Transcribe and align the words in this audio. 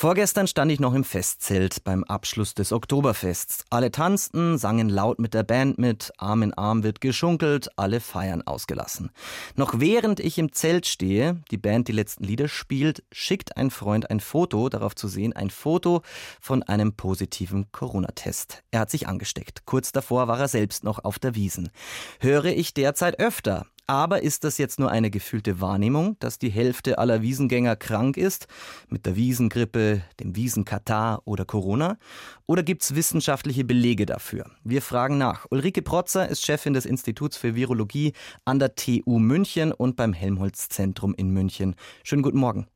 Vorgestern 0.00 0.46
stand 0.46 0.72
ich 0.72 0.80
noch 0.80 0.94
im 0.94 1.04
Festzelt 1.04 1.84
beim 1.84 2.04
Abschluss 2.04 2.54
des 2.54 2.72
Oktoberfests. 2.72 3.66
Alle 3.68 3.90
tanzten, 3.90 4.56
sangen 4.56 4.88
laut 4.88 5.18
mit 5.18 5.34
der 5.34 5.42
Band 5.42 5.76
mit, 5.76 6.10
Arm 6.16 6.42
in 6.42 6.54
Arm 6.54 6.84
wird 6.84 7.02
geschunkelt, 7.02 7.68
alle 7.76 8.00
feiern 8.00 8.40
ausgelassen. 8.40 9.10
Noch 9.56 9.78
während 9.78 10.18
ich 10.18 10.38
im 10.38 10.54
Zelt 10.54 10.86
stehe, 10.86 11.42
die 11.50 11.58
Band 11.58 11.86
die 11.86 11.92
letzten 11.92 12.24
Lieder 12.24 12.48
spielt, 12.48 13.04
schickt 13.12 13.58
ein 13.58 13.70
Freund 13.70 14.08
ein 14.08 14.20
Foto, 14.20 14.70
darauf 14.70 14.94
zu 14.94 15.06
sehen, 15.06 15.34
ein 15.34 15.50
Foto 15.50 16.00
von 16.40 16.62
einem 16.62 16.94
positiven 16.94 17.70
Corona-Test. 17.70 18.62
Er 18.70 18.80
hat 18.80 18.90
sich 18.90 19.06
angesteckt. 19.06 19.66
Kurz 19.66 19.92
davor 19.92 20.28
war 20.28 20.40
er 20.40 20.48
selbst 20.48 20.82
noch 20.82 21.04
auf 21.04 21.18
der 21.18 21.34
Wiesen. 21.34 21.68
Höre 22.20 22.46
ich 22.46 22.72
derzeit 22.72 23.20
öfter. 23.20 23.66
Aber 23.90 24.22
ist 24.22 24.44
das 24.44 24.56
jetzt 24.58 24.78
nur 24.78 24.88
eine 24.92 25.10
gefühlte 25.10 25.60
Wahrnehmung, 25.60 26.16
dass 26.20 26.38
die 26.38 26.48
Hälfte 26.48 26.98
aller 26.98 27.22
Wiesengänger 27.22 27.74
krank 27.74 28.16
ist, 28.16 28.46
mit 28.88 29.04
der 29.04 29.16
Wiesengrippe, 29.16 30.04
dem 30.20 30.36
Wiesenkatar 30.36 31.22
oder 31.24 31.44
Corona? 31.44 31.98
Oder 32.46 32.62
gibt 32.62 32.84
es 32.84 32.94
wissenschaftliche 32.94 33.64
Belege 33.64 34.06
dafür? 34.06 34.48
Wir 34.62 34.80
fragen 34.80 35.18
nach. 35.18 35.46
Ulrike 35.50 35.82
Protzer 35.82 36.28
ist 36.28 36.46
Chefin 36.46 36.72
des 36.72 36.86
Instituts 36.86 37.36
für 37.36 37.56
Virologie 37.56 38.12
an 38.44 38.60
der 38.60 38.76
TU 38.76 39.18
München 39.18 39.72
und 39.72 39.96
beim 39.96 40.12
Helmholtz-Zentrum 40.12 41.12
in 41.16 41.30
München. 41.30 41.74
Schönen 42.04 42.22
guten 42.22 42.38
Morgen. 42.38 42.68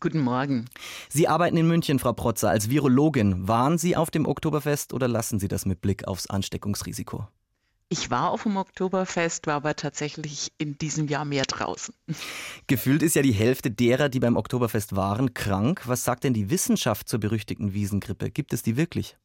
Guten 0.00 0.20
Morgen. 0.20 0.66
Sie 1.08 1.28
arbeiten 1.28 1.56
in 1.56 1.66
München, 1.66 1.98
Frau 1.98 2.12
Protzer, 2.12 2.50
als 2.50 2.68
Virologin. 2.68 3.48
Waren 3.48 3.78
Sie 3.78 3.96
auf 3.96 4.10
dem 4.10 4.26
Oktoberfest 4.26 4.92
oder 4.92 5.08
lassen 5.08 5.38
Sie 5.38 5.48
das 5.48 5.64
mit 5.64 5.80
Blick 5.80 6.06
aufs 6.06 6.26
Ansteckungsrisiko? 6.26 7.26
Ich 7.90 8.10
war 8.10 8.30
auf 8.30 8.42
dem 8.42 8.58
Oktoberfest, 8.58 9.46
war 9.46 9.54
aber 9.54 9.74
tatsächlich 9.74 10.52
in 10.58 10.76
diesem 10.76 11.08
Jahr 11.08 11.24
mehr 11.24 11.44
draußen. 11.44 11.94
Gefühlt 12.66 13.02
ist 13.02 13.16
ja 13.16 13.22
die 13.22 13.32
Hälfte 13.32 13.70
derer, 13.70 14.10
die 14.10 14.20
beim 14.20 14.36
Oktoberfest 14.36 14.94
waren, 14.94 15.32
krank. 15.32 15.82
Was 15.86 16.04
sagt 16.04 16.24
denn 16.24 16.34
die 16.34 16.50
Wissenschaft 16.50 17.08
zur 17.08 17.18
berüchtigten 17.18 17.72
Wiesengrippe? 17.72 18.30
Gibt 18.30 18.52
es 18.52 18.62
die 18.62 18.76
wirklich? 18.76 19.16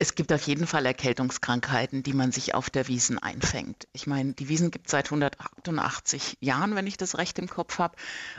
Es 0.00 0.14
gibt 0.14 0.32
auf 0.32 0.42
jeden 0.42 0.68
Fall 0.68 0.86
Erkältungskrankheiten, 0.86 2.04
die 2.04 2.12
man 2.12 2.30
sich 2.30 2.54
auf 2.54 2.70
der 2.70 2.86
Wiesen 2.86 3.18
einfängt. 3.18 3.88
Ich 3.92 4.06
meine, 4.06 4.32
die 4.32 4.48
Wiesen 4.48 4.70
gibt 4.70 4.86
es 4.86 4.92
seit 4.92 5.06
188 5.06 6.36
Jahren, 6.40 6.76
wenn 6.76 6.86
ich 6.86 6.96
das 6.96 7.18
recht 7.18 7.36
im 7.40 7.48
Kopf 7.48 7.80
habe. 7.80 7.96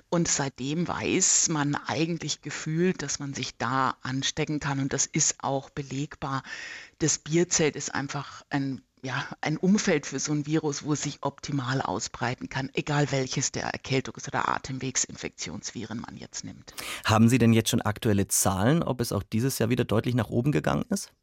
Und 0.07 0.29
seitdem 0.29 0.87
weiß 0.87 1.49
man 1.49 1.75
eigentlich 1.75 2.41
gefühlt, 2.41 3.01
dass 3.01 3.19
man 3.19 3.33
sich 3.33 3.57
da 3.57 3.97
anstecken 4.03 4.61
kann. 4.61 4.79
Und 4.79 4.93
das 4.93 5.05
ist 5.05 5.43
auch 5.43 5.69
belegbar. 5.69 6.43
Das 6.99 7.17
Bierzelt 7.17 7.75
ist 7.75 7.93
einfach 7.93 8.43
ein 8.49 8.81
ja, 9.01 9.25
ein 9.39 9.57
Umfeld 9.57 10.05
für 10.05 10.19
so 10.19 10.33
ein 10.33 10.45
Virus, 10.45 10.83
wo 10.83 10.91
es 10.93 11.03
sich 11.03 11.19
optimal 11.21 11.81
ausbreiten 11.81 12.49
kann, 12.49 12.69
egal 12.73 13.11
welches 13.11 13.53
der 13.53 13.73
Erkältungs- 13.73 14.27
oder 14.27 14.49
Atemwegsinfektionsviren 14.49 16.01
man 16.01 16.17
jetzt 16.17 16.43
nimmt. 16.43 16.73
Haben 17.05 17.29
Sie 17.29 17.37
denn 17.37 17.53
jetzt 17.53 17.69
schon 17.69 17.81
aktuelle 17.81 18.27
Zahlen, 18.27 18.83
ob 18.83 18.99
es 18.99 19.13
auch 19.13 19.23
dieses 19.23 19.57
Jahr 19.57 19.69
wieder 19.69 19.85
deutlich 19.85 20.15
nach 20.15 20.29
oben 20.29 20.51
gegangen 20.51 20.83
ist? 20.89 21.13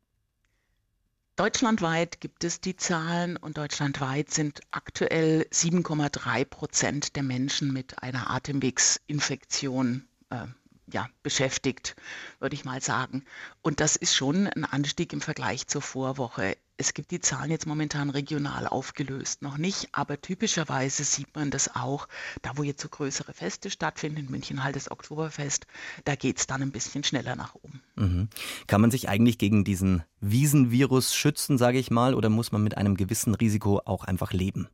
Deutschlandweit 1.37 2.23
gibt 2.23 2.45
es 2.45 2.63
die 2.63 2.77
Zahlen 2.77 3.37
und 3.37 3.59
deutschlandweit 3.59 4.31
sind 4.31 4.63
aktuell 4.71 5.47
7,3 5.53 6.47
Prozent 6.47 7.15
der 7.15 7.23
Menschen 7.23 7.75
mit 7.75 8.03
einer 8.03 8.31
Atemwegsinfektion 8.31 10.09
äh, 10.31 10.47
ja, 10.91 11.11
beschäftigt, 11.23 11.95
würde 12.39 12.55
ich 12.55 12.65
mal 12.65 12.81
sagen. 12.81 13.23
Und 13.61 13.81
das 13.81 13.97
ist 13.97 14.15
schon 14.15 14.47
ein 14.47 14.65
Anstieg 14.65 15.13
im 15.13 15.21
Vergleich 15.21 15.67
zur 15.67 15.83
Vorwoche. 15.83 16.57
Es 16.79 16.93
gibt 16.93 17.11
die 17.11 17.21
Zahlen 17.21 17.51
jetzt 17.51 17.67
momentan 17.67 18.11
regional 18.11 18.67
aufgelöst, 18.67 19.41
noch 19.41 19.57
nicht, 19.57 19.89
aber 19.93 20.21
typischerweise 20.21 21.05
sieht 21.05 21.35
man 21.35 21.51
das 21.51 21.75
auch, 21.75 22.07
da 22.43 22.57
wo 22.57 22.63
jetzt 22.63 22.83
so 22.83 22.89
größere 22.89 23.33
Feste 23.33 23.71
stattfinden, 23.71 24.19
in 24.19 24.31
München 24.31 24.63
halt 24.63 24.77
das 24.77 24.91
Oktoberfest, 24.91 25.67
da 26.05 26.17
geht 26.17 26.39
es 26.39 26.47
dann 26.47 26.61
ein 26.61 26.73
bisschen 26.73 27.03
schneller 27.03 27.35
nach 27.35 27.55
oben. 27.55 27.81
Mhm. 27.95 28.29
Kann 28.67 28.83
man 28.83 28.91
sich 28.91 29.09
eigentlich 29.09 29.39
gegen 29.39 29.65
diesen 29.65 30.05
Wiesenvirus 30.21 31.15
schützen, 31.15 31.57
sage 31.57 31.79
ich 31.79 31.91
mal, 31.91 32.15
oder 32.15 32.29
muss 32.29 32.53
man 32.53 32.63
mit 32.63 32.77
einem 32.77 32.97
gewissen 32.97 33.35
Risiko 33.35 33.81
auch 33.85 34.05
einfach 34.05 34.33
leben? 34.33 34.69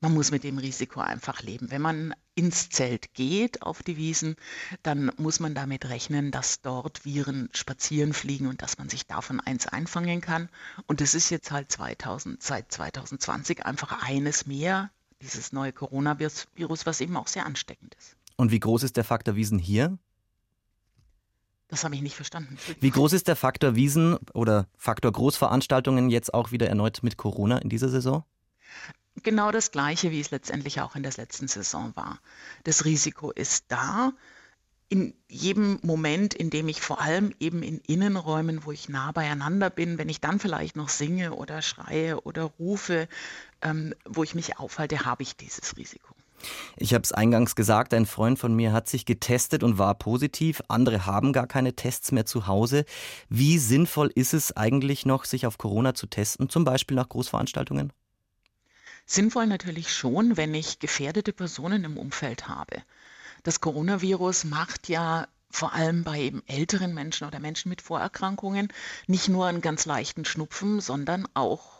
Man 0.00 0.14
muss 0.14 0.30
mit 0.30 0.44
dem 0.44 0.58
Risiko 0.58 1.00
einfach 1.00 1.42
leben. 1.42 1.70
Wenn 1.70 1.82
man 1.82 2.14
ins 2.34 2.70
Zelt 2.70 3.12
geht 3.12 3.62
auf 3.62 3.82
die 3.82 3.96
Wiesen, 3.96 4.36
dann 4.82 5.12
muss 5.18 5.40
man 5.40 5.54
damit 5.54 5.88
rechnen, 5.88 6.30
dass 6.30 6.62
dort 6.62 7.04
Viren 7.04 7.50
spazieren 7.52 8.14
fliegen 8.14 8.46
und 8.46 8.62
dass 8.62 8.78
man 8.78 8.88
sich 8.88 9.06
davon 9.06 9.40
eins 9.40 9.66
einfangen 9.66 10.20
kann. 10.20 10.48
Und 10.86 11.00
das 11.02 11.14
ist 11.14 11.30
jetzt 11.30 11.50
halt 11.50 11.70
2000, 11.70 12.42
seit 12.42 12.72
2020 12.72 13.66
einfach 13.66 14.02
eines 14.02 14.46
mehr, 14.46 14.90
dieses 15.20 15.52
neue 15.52 15.72
Coronavirus, 15.72 16.86
was 16.86 17.00
eben 17.02 17.16
auch 17.16 17.28
sehr 17.28 17.44
ansteckend 17.44 17.94
ist. 17.96 18.16
Und 18.36 18.50
wie 18.50 18.60
groß 18.60 18.84
ist 18.84 18.96
der 18.96 19.04
Faktor 19.04 19.36
Wiesen 19.36 19.58
hier? 19.58 19.98
Das 21.68 21.84
habe 21.84 21.94
ich 21.94 22.00
nicht 22.00 22.16
verstanden. 22.16 22.56
Wie 22.80 22.90
groß 22.90 23.12
ist 23.12 23.28
der 23.28 23.36
Faktor 23.36 23.76
Wiesen 23.76 24.16
oder 24.32 24.66
Faktor 24.76 25.12
Großveranstaltungen 25.12 26.08
jetzt 26.08 26.32
auch 26.32 26.50
wieder 26.50 26.68
erneut 26.68 27.02
mit 27.02 27.18
Corona 27.18 27.58
in 27.58 27.68
dieser 27.68 27.90
Saison? 27.90 28.24
Genau 29.24 29.50
das 29.50 29.70
Gleiche, 29.70 30.10
wie 30.10 30.20
es 30.20 30.30
letztendlich 30.30 30.80
auch 30.80 30.96
in 30.96 31.02
der 31.02 31.12
letzten 31.12 31.48
Saison 31.48 31.92
war. 31.96 32.18
Das 32.64 32.84
Risiko 32.84 33.30
ist 33.30 33.66
da. 33.68 34.12
In 34.88 35.14
jedem 35.28 35.78
Moment, 35.82 36.34
in 36.34 36.50
dem 36.50 36.66
ich 36.66 36.80
vor 36.80 37.00
allem 37.00 37.32
eben 37.38 37.62
in 37.62 37.78
Innenräumen, 37.78 38.64
wo 38.64 38.72
ich 38.72 38.88
nah 38.88 39.12
beieinander 39.12 39.70
bin, 39.70 39.98
wenn 39.98 40.08
ich 40.08 40.20
dann 40.20 40.40
vielleicht 40.40 40.74
noch 40.74 40.88
singe 40.88 41.34
oder 41.34 41.62
schreie 41.62 42.20
oder 42.22 42.42
rufe, 42.58 43.08
ähm, 43.62 43.94
wo 44.04 44.24
ich 44.24 44.34
mich 44.34 44.58
aufhalte, 44.58 45.04
habe 45.04 45.22
ich 45.22 45.36
dieses 45.36 45.76
Risiko. 45.76 46.14
Ich 46.76 46.94
habe 46.94 47.02
es 47.02 47.12
eingangs 47.12 47.54
gesagt, 47.54 47.94
ein 47.94 48.06
Freund 48.06 48.38
von 48.38 48.54
mir 48.54 48.72
hat 48.72 48.88
sich 48.88 49.04
getestet 49.04 49.62
und 49.62 49.78
war 49.78 49.94
positiv. 49.94 50.62
Andere 50.68 51.06
haben 51.06 51.32
gar 51.32 51.46
keine 51.46 51.74
Tests 51.74 52.12
mehr 52.12 52.26
zu 52.26 52.46
Hause. 52.46 52.84
Wie 53.28 53.58
sinnvoll 53.58 54.10
ist 54.14 54.34
es 54.34 54.56
eigentlich 54.56 55.06
noch, 55.06 55.24
sich 55.24 55.46
auf 55.46 55.58
Corona 55.58 55.94
zu 55.94 56.06
testen, 56.06 56.48
zum 56.48 56.64
Beispiel 56.64 56.96
nach 56.96 57.08
Großveranstaltungen? 57.08 57.92
Sinnvoll 59.12 59.48
natürlich 59.48 59.92
schon, 59.92 60.36
wenn 60.36 60.54
ich 60.54 60.78
gefährdete 60.78 61.32
Personen 61.32 61.82
im 61.82 61.98
Umfeld 61.98 62.46
habe. 62.46 62.80
Das 63.42 63.60
Coronavirus 63.60 64.44
macht 64.44 64.88
ja 64.88 65.26
vor 65.50 65.72
allem 65.72 66.04
bei 66.04 66.20
eben 66.20 66.44
älteren 66.46 66.94
Menschen 66.94 67.26
oder 67.26 67.40
Menschen 67.40 67.70
mit 67.70 67.82
Vorerkrankungen 67.82 68.72
nicht 69.08 69.28
nur 69.28 69.46
einen 69.46 69.62
ganz 69.62 69.84
leichten 69.84 70.24
Schnupfen, 70.24 70.80
sondern 70.80 71.26
auch 71.34 71.79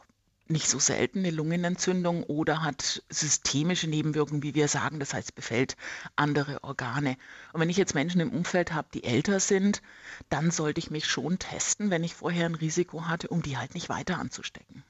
nicht 0.51 0.69
so 0.69 0.79
selten 0.79 1.21
eine 1.21 1.31
Lungenentzündung 1.31 2.25
oder 2.25 2.63
hat 2.63 3.03
systemische 3.09 3.89
Nebenwirkungen, 3.89 4.43
wie 4.43 4.55
wir 4.55 4.69
sagen, 4.69 5.01
das 5.01 5.15
heißt 5.15 5.35
befällt 5.35 5.77
andere 6.17 6.63
Organe. 6.65 7.17
Und 7.53 7.61
wenn 7.61 7.71
ich 7.71 7.77
jetzt 7.77 7.95
Menschen 7.95 8.21
im 8.21 8.31
Umfeld 8.31 8.73
habe, 8.73 8.89
die 8.93 9.05
älter 9.05 9.41
sind, 9.41 9.83
dann 10.29 10.51
sollte 10.51 10.79
ich 10.79 10.91
mich 10.91 11.07
schon 11.07 11.39
testen, 11.39 11.91
wenn 11.91 12.05
ich 12.05 12.15
vorher 12.15 12.47
ein 12.47 12.55
Risiko 12.55 13.07
hatte, 13.07 13.29
um 13.29 13.43
die 13.43 13.57
halt 13.57 13.75
nicht 13.75 13.89
weiter 13.89 14.19
anzustecken. 14.19 14.85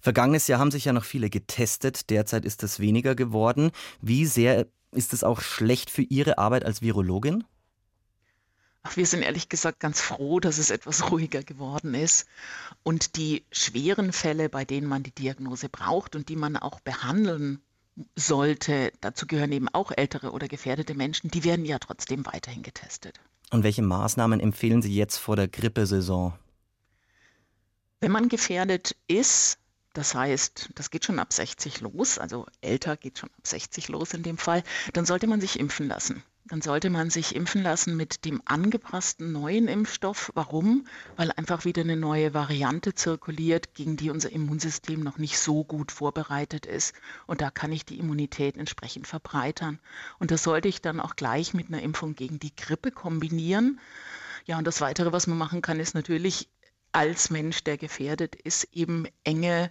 Vergangenes 0.00 0.46
Jahr 0.46 0.58
haben 0.58 0.70
sich 0.70 0.84
ja 0.84 0.92
noch 0.92 1.04
viele 1.04 1.30
getestet, 1.30 2.10
derzeit 2.10 2.44
ist 2.44 2.62
das 2.62 2.80
weniger 2.80 3.14
geworden. 3.14 3.70
Wie 4.00 4.26
sehr 4.26 4.66
ist 4.92 5.12
es 5.12 5.24
auch 5.24 5.40
schlecht 5.40 5.90
für 5.90 6.02
Ihre 6.02 6.38
Arbeit 6.38 6.64
als 6.64 6.82
Virologin? 6.82 7.44
Ach, 8.84 8.96
wir 8.96 9.06
sind 9.06 9.22
ehrlich 9.22 9.48
gesagt 9.48 9.80
ganz 9.80 10.00
froh, 10.00 10.40
dass 10.40 10.58
es 10.58 10.70
etwas 10.70 11.10
ruhiger 11.10 11.42
geworden 11.42 11.94
ist. 11.94 12.26
Und 12.82 13.16
die 13.16 13.44
schweren 13.52 14.12
Fälle, 14.12 14.48
bei 14.48 14.64
denen 14.64 14.86
man 14.86 15.02
die 15.02 15.14
Diagnose 15.14 15.68
braucht 15.68 16.16
und 16.16 16.28
die 16.28 16.36
man 16.36 16.56
auch 16.56 16.80
behandeln 16.80 17.62
sollte, 18.16 18.92
dazu 19.00 19.26
gehören 19.26 19.52
eben 19.52 19.68
auch 19.68 19.92
ältere 19.94 20.32
oder 20.32 20.48
gefährdete 20.48 20.94
Menschen, 20.94 21.30
die 21.30 21.44
werden 21.44 21.64
ja 21.64 21.78
trotzdem 21.78 22.24
weiterhin 22.26 22.62
getestet. 22.62 23.20
Und 23.50 23.64
welche 23.64 23.82
Maßnahmen 23.82 24.40
empfehlen 24.40 24.80
Sie 24.80 24.94
jetzt 24.94 25.18
vor 25.18 25.36
der 25.36 25.46
Grippesaison? 25.46 26.32
Wenn 28.00 28.10
man 28.10 28.28
gefährdet 28.28 28.96
ist, 29.06 29.58
das 29.92 30.14
heißt, 30.14 30.70
das 30.74 30.90
geht 30.90 31.04
schon 31.04 31.18
ab 31.18 31.32
60 31.32 31.82
los, 31.82 32.18
also 32.18 32.46
älter 32.62 32.96
geht 32.96 33.18
schon 33.18 33.28
ab 33.28 33.46
60 33.46 33.88
los 33.88 34.14
in 34.14 34.22
dem 34.22 34.38
Fall, 34.38 34.64
dann 34.94 35.04
sollte 35.04 35.26
man 35.26 35.40
sich 35.40 35.60
impfen 35.60 35.86
lassen. 35.86 36.24
Dann 36.52 36.60
sollte 36.60 36.90
man 36.90 37.08
sich 37.08 37.34
impfen 37.34 37.62
lassen 37.62 37.96
mit 37.96 38.26
dem 38.26 38.42
angepassten 38.44 39.32
neuen 39.32 39.68
Impfstoff. 39.68 40.30
Warum? 40.34 40.86
Weil 41.16 41.32
einfach 41.32 41.64
wieder 41.64 41.80
eine 41.80 41.96
neue 41.96 42.34
Variante 42.34 42.94
zirkuliert, 42.94 43.72
gegen 43.72 43.96
die 43.96 44.10
unser 44.10 44.30
Immunsystem 44.30 45.00
noch 45.00 45.16
nicht 45.16 45.38
so 45.38 45.64
gut 45.64 45.90
vorbereitet 45.90 46.66
ist. 46.66 46.94
Und 47.26 47.40
da 47.40 47.50
kann 47.50 47.72
ich 47.72 47.86
die 47.86 47.98
Immunität 47.98 48.58
entsprechend 48.58 49.06
verbreitern. 49.06 49.80
Und 50.18 50.30
das 50.30 50.42
sollte 50.42 50.68
ich 50.68 50.82
dann 50.82 51.00
auch 51.00 51.16
gleich 51.16 51.54
mit 51.54 51.68
einer 51.68 51.80
Impfung 51.80 52.14
gegen 52.16 52.38
die 52.38 52.54
Grippe 52.54 52.90
kombinieren. 52.90 53.80
Ja, 54.44 54.58
und 54.58 54.66
das 54.66 54.82
Weitere, 54.82 55.10
was 55.10 55.26
man 55.26 55.38
machen 55.38 55.62
kann, 55.62 55.80
ist 55.80 55.94
natürlich 55.94 56.50
als 56.92 57.30
Mensch, 57.30 57.64
der 57.64 57.78
gefährdet 57.78 58.36
ist, 58.36 58.64
eben 58.72 59.06
enge 59.24 59.70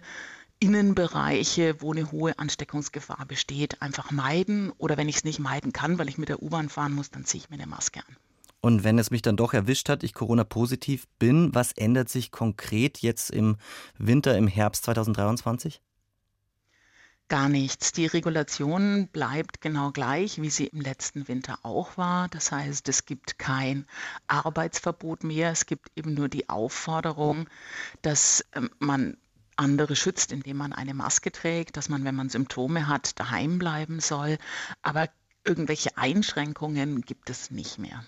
Innenbereiche, 0.62 1.80
wo 1.80 1.92
eine 1.92 2.12
hohe 2.12 2.38
Ansteckungsgefahr 2.38 3.26
besteht, 3.26 3.82
einfach 3.82 4.12
meiden. 4.12 4.70
Oder 4.78 4.96
wenn 4.96 5.08
ich 5.08 5.16
es 5.16 5.24
nicht 5.24 5.40
meiden 5.40 5.72
kann, 5.72 5.98
weil 5.98 6.08
ich 6.08 6.18
mit 6.18 6.28
der 6.28 6.40
U-Bahn 6.40 6.68
fahren 6.68 6.92
muss, 6.92 7.10
dann 7.10 7.24
ziehe 7.24 7.42
ich 7.42 7.50
mir 7.50 7.56
eine 7.56 7.66
Maske 7.66 7.98
an. 7.98 8.16
Und 8.60 8.84
wenn 8.84 8.96
es 8.96 9.10
mich 9.10 9.22
dann 9.22 9.36
doch 9.36 9.54
erwischt 9.54 9.88
hat, 9.88 10.04
ich 10.04 10.14
Corona-positiv 10.14 11.08
bin, 11.18 11.52
was 11.52 11.72
ändert 11.72 12.08
sich 12.08 12.30
konkret 12.30 12.98
jetzt 12.98 13.32
im 13.32 13.56
Winter, 13.98 14.38
im 14.38 14.46
Herbst 14.46 14.84
2023? 14.84 15.82
Gar 17.26 17.48
nichts. 17.48 17.90
Die 17.90 18.06
Regulation 18.06 19.08
bleibt 19.08 19.60
genau 19.62 19.90
gleich, 19.90 20.40
wie 20.40 20.50
sie 20.50 20.66
im 20.66 20.80
letzten 20.80 21.26
Winter 21.26 21.58
auch 21.64 21.96
war. 21.96 22.28
Das 22.28 22.52
heißt, 22.52 22.88
es 22.88 23.04
gibt 23.04 23.36
kein 23.36 23.84
Arbeitsverbot 24.28 25.24
mehr. 25.24 25.50
Es 25.50 25.66
gibt 25.66 25.90
eben 25.96 26.14
nur 26.14 26.28
die 26.28 26.48
Aufforderung, 26.48 27.48
dass 28.02 28.44
ähm, 28.54 28.70
man 28.78 29.16
andere 29.56 29.96
schützt, 29.96 30.32
indem 30.32 30.56
man 30.56 30.72
eine 30.72 30.94
Maske 30.94 31.32
trägt, 31.32 31.76
dass 31.76 31.88
man, 31.88 32.04
wenn 32.04 32.14
man 32.14 32.28
Symptome 32.28 32.88
hat, 32.88 33.18
daheim 33.18 33.58
bleiben 33.58 34.00
soll. 34.00 34.38
Aber 34.82 35.08
irgendwelche 35.44 35.96
Einschränkungen 35.96 37.02
gibt 37.02 37.28
es 37.28 37.50
nicht 37.50 37.78
mehr. 37.78 38.04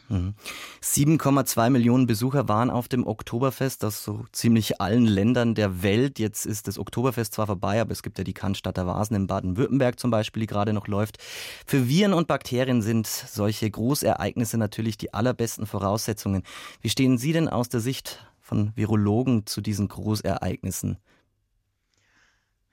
7,2 0.82 1.66
mhm. 1.66 1.72
Millionen 1.72 2.06
Besucher 2.06 2.48
waren 2.48 2.70
auf 2.70 2.88
dem 2.88 3.06
Oktoberfest 3.06 3.84
aus 3.84 4.04
so 4.04 4.24
ziemlich 4.32 4.80
allen 4.80 5.06
Ländern 5.06 5.54
der 5.54 5.82
Welt. 5.82 6.18
Jetzt 6.18 6.46
ist 6.46 6.68
das 6.68 6.78
Oktoberfest 6.78 7.34
zwar 7.34 7.46
vorbei, 7.46 7.80
aber 7.80 7.90
es 7.92 8.02
gibt 8.02 8.18
ja 8.18 8.24
die 8.24 8.34
Cannstatter 8.34 8.86
Vasen 8.86 9.16
in 9.16 9.26
Baden-Württemberg 9.26 9.98
zum 9.98 10.10
Beispiel, 10.10 10.42
die 10.42 10.46
gerade 10.46 10.72
noch 10.72 10.86
läuft. 10.86 11.18
Für 11.66 11.88
Viren 11.88 12.12
und 12.12 12.28
Bakterien 12.28 12.82
sind 12.82 13.06
solche 13.06 13.70
Großereignisse 13.70 14.58
natürlich 14.58 14.96
die 14.96 15.12
allerbesten 15.12 15.66
Voraussetzungen. 15.66 16.44
Wie 16.80 16.90
stehen 16.90 17.18
Sie 17.18 17.32
denn 17.32 17.48
aus 17.48 17.68
der 17.68 17.80
Sicht 17.80 18.24
von 18.40 18.72
Virologen 18.76 19.46
zu 19.46 19.60
diesen 19.60 19.88
Großereignissen? 19.88 20.98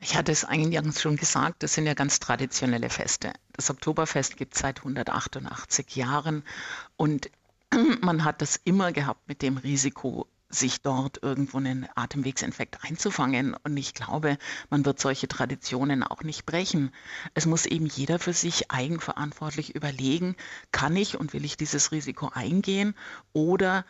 Ich 0.03 0.15
hatte 0.15 0.31
es 0.31 0.44
eingangs 0.44 1.00
schon 1.00 1.15
gesagt, 1.15 1.62
das 1.62 1.75
sind 1.75 1.86
ja 1.86 1.94
ganz 1.94 2.19
traditionelle 2.19 2.89
Feste. 2.89 3.33
Das 3.53 3.69
Oktoberfest 3.69 4.36
gibt 4.36 4.56
es 4.56 4.62
seit 4.62 4.80
188 4.80 5.95
Jahren 5.95 6.44
und 6.98 7.30
man 8.01 8.24
hat 8.24 8.42
das 8.42 8.59
immer 8.63 8.92
gehabt 8.92 9.27
mit 9.27 9.44
dem 9.44 9.57
Risiko, 9.57 10.25
sich 10.50 10.81
dort 10.81 11.21
irgendwo 11.21 11.57
einen 11.57 11.88
Atemwegsinfekt 11.94 12.80
einzufangen. 12.83 13.56
Und 13.63 13.77
ich 13.77 13.94
glaube, 13.94 14.39
man 14.71 14.83
wird 14.86 15.00
solche 15.00 15.27
Traditionen 15.27 16.01
auch 16.01 16.24
nicht 16.24 16.48
brechen. 16.48 16.92
Es 17.36 17.45
muss 17.45 17.68
eben 17.68 17.86
jeder 17.86 18.18
für 18.18 18.33
sich 18.33 18.71
eigenverantwortlich 18.71 19.75
überlegen, 19.75 20.36
kann 20.71 20.95
ich 20.95 21.15
und 21.15 21.33
will 21.33 21.45
ich 21.45 21.57
dieses 21.57 21.92
Risiko 21.92 22.31
eingehen 22.33 22.95
oder 23.33 23.86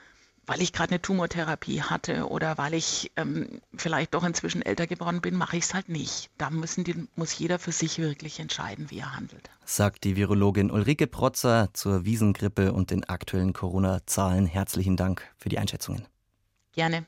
weil 0.51 0.61
ich 0.61 0.73
gerade 0.73 0.91
eine 0.91 1.01
Tumortherapie 1.01 1.81
hatte 1.81 2.27
oder 2.27 2.57
weil 2.57 2.73
ich 2.73 3.09
ähm, 3.15 3.61
vielleicht 3.73 4.13
doch 4.13 4.25
inzwischen 4.25 4.61
älter 4.61 4.85
geworden 4.85 5.21
bin, 5.21 5.33
mache 5.35 5.55
ich 5.55 5.63
es 5.63 5.73
halt 5.73 5.87
nicht. 5.87 6.29
Da 6.37 6.49
müssen 6.49 6.83
die, 6.83 7.07
muss 7.15 7.37
jeder 7.39 7.57
für 7.57 7.71
sich 7.71 7.99
wirklich 7.99 8.37
entscheiden, 8.41 8.91
wie 8.91 8.99
er 8.99 9.15
handelt. 9.15 9.49
Sagt 9.63 10.03
die 10.03 10.17
Virologin 10.17 10.69
Ulrike 10.69 11.07
Protzer 11.07 11.69
zur 11.71 12.03
Wiesengrippe 12.03 12.73
und 12.73 12.91
den 12.91 13.05
aktuellen 13.05 13.53
Corona-Zahlen. 13.53 14.45
Herzlichen 14.45 14.97
Dank 14.97 15.25
für 15.37 15.47
die 15.47 15.57
Einschätzungen. 15.57 16.05
Gerne. 16.73 17.05